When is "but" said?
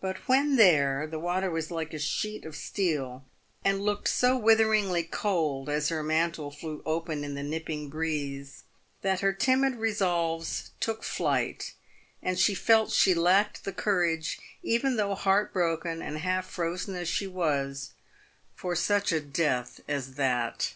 0.00-0.26